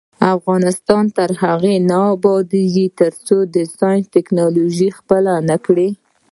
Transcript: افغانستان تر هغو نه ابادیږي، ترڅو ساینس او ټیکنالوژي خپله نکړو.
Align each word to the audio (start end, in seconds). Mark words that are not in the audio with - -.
افغانستان 0.35 1.03
تر 1.17 1.29
هغو 1.43 1.73
نه 1.89 1.99
ابادیږي، 2.15 2.87
ترڅو 2.99 3.37
ساینس 3.77 4.05
او 4.07 4.11
ټیکنالوژي 4.15 4.89
خپله 4.97 5.33
نکړو. 5.49 5.89